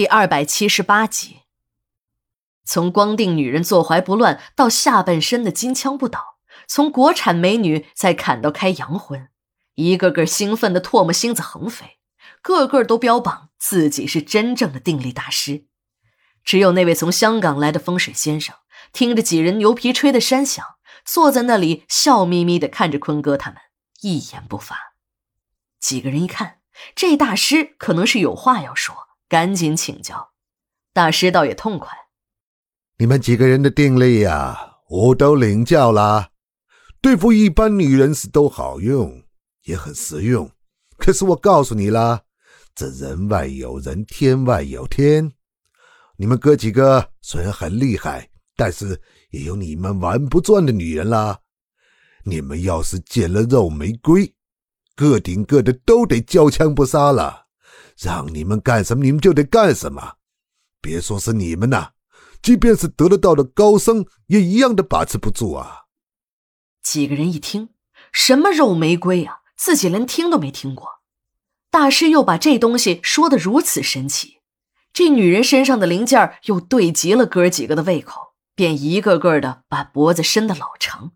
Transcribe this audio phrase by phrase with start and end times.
[0.00, 1.40] 第二百七十八集。
[2.64, 9.28] 从光腚女人坐怀不乱到下半身的金枪不倒，从国产美女再砍到开洋荤，
[9.74, 11.98] 一个个兴奋的唾沫星子横飞，
[12.40, 15.66] 个个都标榜自己是真正的定力大师。
[16.42, 18.56] 只有那位从香港来的风水先生，
[18.94, 20.64] 听着几人牛皮吹的山响，
[21.04, 23.58] 坐在那里笑眯眯的看着坤哥他们，
[24.00, 24.94] 一言不发。
[25.78, 26.60] 几个人一看，
[26.94, 29.09] 这大师可能是有话要说。
[29.30, 30.32] 赶紧请教，
[30.92, 31.88] 大师倒也痛快。
[32.98, 36.30] 你们几个人的定力呀，我都领教了。
[37.00, 39.22] 对付一般女人是都好用，
[39.66, 40.50] 也很实用。
[40.96, 42.22] 可是我告诉你啦，
[42.74, 45.30] 这人外有人，天外有天。
[46.16, 51.38] 你们哥几个虽然很厉害，但是也有你们玩不转的女人啦。
[52.24, 54.34] 你们要是见了肉玫瑰，
[54.96, 57.46] 个顶个的都得交枪不杀了。
[58.02, 60.14] 让你们干什么，你们就得干什么。
[60.80, 61.90] 别说是你们呐，
[62.40, 65.82] 即便是得了道的高僧，也一样的把持不住啊。
[66.82, 67.68] 几个人一听，
[68.10, 71.00] 什么肉玫瑰啊，自己连听都没听过。
[71.70, 74.40] 大师又把这东西说的如此神奇，
[74.94, 81.12] 这女人身上的零件又对极了哥几个的胃口，便一个个的把脖子伸得老长，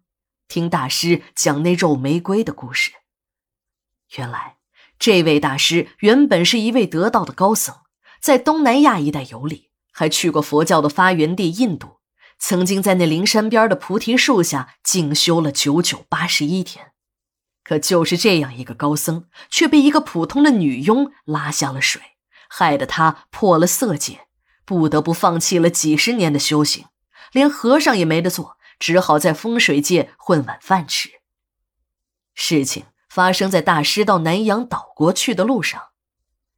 [0.46, 2.92] 听大师讲那肉玫瑰的故事。
[4.18, 4.58] 原来。
[4.98, 7.74] 这位大师原本是一位得道的高僧，
[8.20, 11.98] 在东南亚一带游历，还去过佛教的发源地印度，
[12.38, 16.92] 曾经在那灵山边的菩提树下静修了九九八十一天。
[17.62, 22.00] 可就是这样一个高僧，却被一个普通的女佣拉下了水，
[22.48, 24.28] 害得他破了色戒，
[24.64, 26.86] 不得不放弃了几十年的修行，
[27.32, 31.10] 连和尚也没得做，只好在风水界混碗饭吃。
[32.34, 32.84] 事情。
[33.14, 35.90] 发生在大师到南洋岛国去的路上，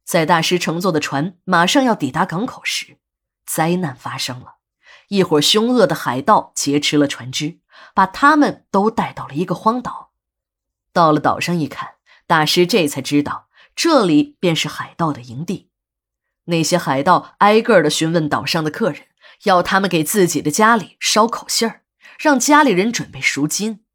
[0.03, 2.97] 在大师乘坐的船马上要抵达港口时，
[3.45, 4.55] 灾难发生了。
[5.09, 7.59] 一伙凶恶的海盗劫持了船只，
[7.93, 10.09] 把他们都带到了一个荒岛。
[10.91, 15.69] 到了岛上一看，大师这才知道这里便是海盗的营地。
[16.45, 19.03] 那些海盗挨个的询问岛上的客人，
[19.43, 21.83] 要他们给自己的家里捎口信儿，
[22.17, 23.85] 让家里人准备赎金。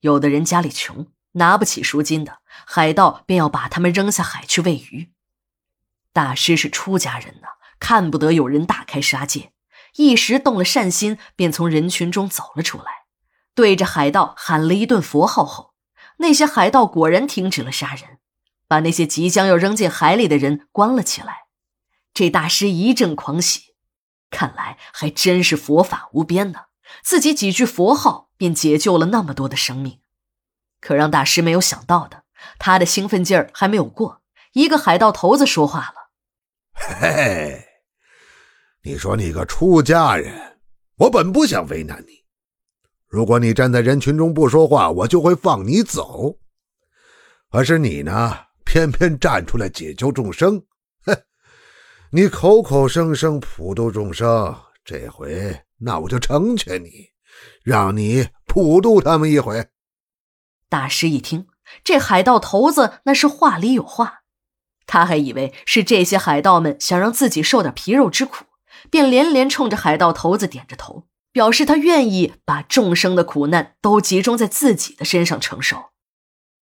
[0.00, 1.08] 有的人家里穷。
[1.32, 5.12] 拿不起赎金的海盗，便要把他们扔下海去喂鱼。
[6.12, 7.48] 大师是出家人呢，
[7.80, 9.52] 看不得有人大开杀戒，
[9.96, 13.04] 一时动了善心，便从人群中走了出来，
[13.54, 15.72] 对着海盗喊了一顿佛号后，
[16.18, 18.18] 那些海盗果然停止了杀人，
[18.68, 21.46] 把那些即将要扔进海里的人关了起来。
[22.12, 23.74] 这大师一阵狂喜，
[24.30, 26.64] 看来还真是佛法无边呢，
[27.02, 30.01] 自己几句佛号便解救了那么多的生命。
[30.82, 32.24] 可让大师没有想到的，
[32.58, 34.20] 他的兴奋劲儿还没有过，
[34.52, 35.94] 一个海盗头子说话了
[36.74, 37.64] ：“嘿嘿，
[38.82, 40.58] 你说你个出家人，
[40.96, 42.24] 我本不想为难你。
[43.06, 46.36] 如果你站在人群中不说话，我就会放你走。
[47.48, 50.60] 可是你呢，偏偏站出来解救众生。
[51.04, 51.16] 哼，
[52.10, 54.52] 你口口声声普度众生，
[54.84, 57.06] 这回那我就成全你，
[57.62, 59.64] 让你普度他们一回。”
[60.72, 61.48] 大师一听，
[61.84, 64.22] 这海盗头子那是话里有话，
[64.86, 68.46] 他还以为是这些海盗们想让自己受点皮肉之苦，
[68.90, 75.90] 便连连冲着海盗头子点着头，表示他愿意把众生的苦难都集中在自己的身上承受。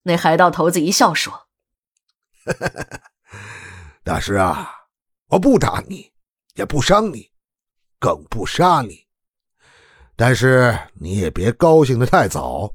[0.02, 1.46] 那海盗头子一笑说
[4.02, 4.88] ：“大师啊，
[5.28, 6.10] 我不打你，
[6.56, 7.30] 也不伤你，
[8.00, 9.06] 更不杀你，
[10.16, 12.74] 但是你也别高兴的太早。”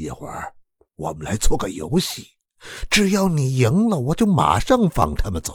[0.00, 0.54] 一会儿，
[0.96, 2.26] 我们来做个游戏，
[2.88, 5.54] 只要你赢了，我就马上放他们走，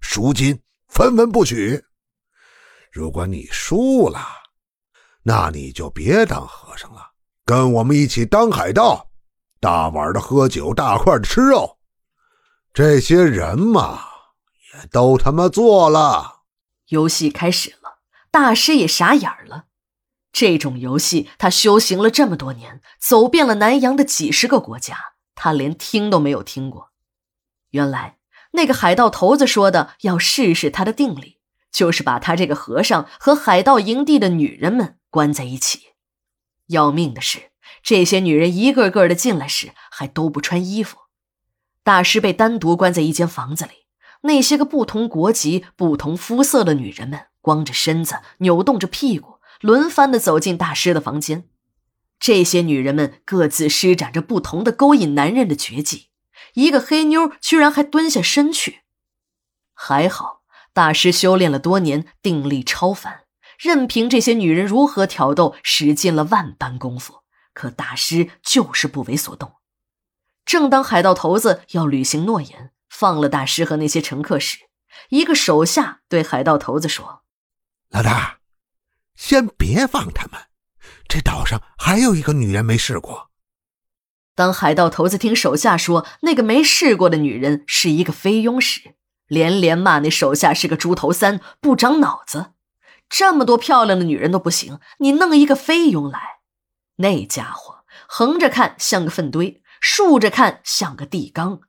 [0.00, 1.84] 赎金分文不取。
[2.90, 4.18] 如果你输了，
[5.22, 7.12] 那你就别当和尚了，
[7.44, 9.10] 跟我们一起当海盗，
[9.60, 11.78] 大碗的喝酒，大块的吃肉。
[12.72, 14.00] 这些人嘛，
[14.72, 16.44] 也都他妈做了。
[16.86, 17.98] 游戏开始了，
[18.30, 19.66] 大师也傻眼了。
[20.32, 24.96] 这种游戏，他修行了这么多年，走遍了南洋的几十个国家，
[25.34, 26.90] 他连听都没有听过。
[27.70, 28.16] 原来
[28.52, 31.38] 那个海盗头子说的要试试他的定力，
[31.72, 35.88] 就是把他这个和尚和海盗营地的女人们关在一起。
[36.68, 37.50] 要命的是，
[37.82, 40.98] 这些女人一个个的进来时还都不穿衣服。
[41.82, 43.70] 大师被单独关在一间房子里，
[44.22, 49.39] 那些个不同国籍、不同肤色的女人们光着身子，扭动着屁股。
[49.60, 51.48] 轮番的走进大师的房间，
[52.18, 56.08] 这些女人们各自施展着不同的勾引男人的绝技，
[56.54, 58.80] 一个黑妞居然还蹲下身去。
[59.74, 60.42] 还好，
[60.72, 63.24] 大师修炼了多年，定力超凡，
[63.58, 67.22] 任凭这些女人如何挑逗，使尽了万般功夫，
[67.52, 69.54] 可大师就是不为所动。
[70.46, 74.58] 正当海盗头子要履行诺言，放了大师和那些乘客时，
[75.10, 77.22] 一个手下对海盗头子说
[77.90, 78.39] ：“老大，
[79.20, 80.40] 先别放他们，
[81.06, 83.28] 这岛上还有一个女人没试过。”
[84.34, 88.94] 当海盗头子听手下说那个没试过的女人是一个菲佣时，
[89.26, 92.54] 连连骂那手下是个猪头三，不长脑子。
[93.10, 96.38] 这么多漂亮的女人都不行，你弄一个菲佣来？
[96.96, 101.60] 那家伙横着看像个粪堆，竖着看像个地缸。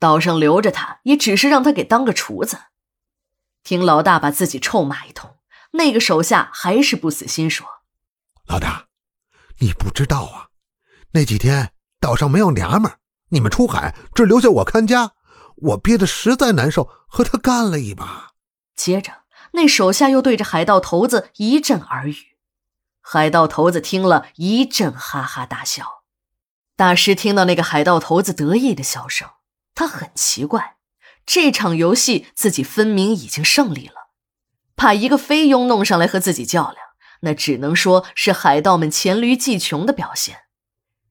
[0.00, 2.58] 岛上留着他，也只是让他给当个厨子。
[3.62, 5.37] 听老大把自己臭骂一通，
[5.72, 7.66] 那个手下还是不死心，说
[8.48, 8.86] ：“老大，
[9.58, 10.48] 你不知道啊，
[11.12, 12.98] 那几天岛上没有娘们儿，
[13.30, 15.12] 你们出海只留下我看家，
[15.56, 18.32] 我憋得实在难受，和他干了一把。”
[18.74, 22.36] 接着，那手下又对着海盗头子一阵耳语。
[23.00, 26.04] 海盗头子听了一阵哈哈大笑。
[26.76, 29.28] 大师听到那个海盗头子得意的笑声。
[29.74, 30.76] 他很奇怪，
[31.26, 33.97] 这场游戏自己分明已经胜利了，
[34.78, 36.76] 怕一个菲佣弄上来和自己较量，
[37.20, 40.42] 那只能说是海盗们黔驴技穷的表现。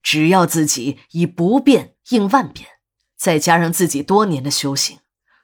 [0.01, 2.67] 只要自己以不变应万变，
[3.17, 4.99] 再加上自己多年的修行，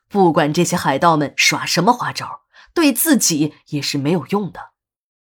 [0.07, 2.43] 不管这些海盗们耍什么花招，
[2.73, 4.72] 对自己也是没有用的。